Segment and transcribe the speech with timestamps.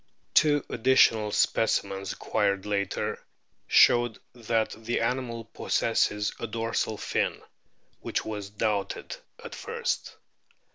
[0.33, 3.23] Two additional specimens acquired later*
[3.67, 7.39] showed that the animal possesses a dorsal fin
[7.99, 10.15] (which was doubted at first).